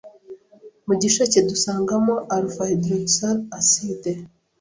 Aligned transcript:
Mu 0.87 0.93
gisheke 1.01 1.39
dusangamo 1.49 2.13
alpha 2.35 2.63
hydroxyl 2.69 3.37
acids 3.57 4.05